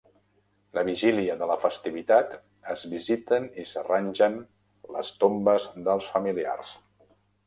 [0.75, 2.31] La vigília de la festivitat
[2.73, 4.39] es visiten i s'arrangen
[4.97, 6.73] les tombes dels familiars.